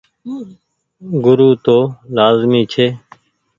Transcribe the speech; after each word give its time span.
گورو 1.23 1.49
تو 1.65 1.77
لآزمي 2.15 2.61
ڇي۔ 2.71 2.87